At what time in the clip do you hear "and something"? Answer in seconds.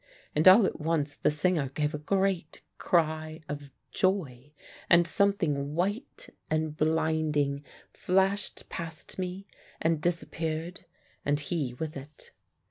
4.89-5.75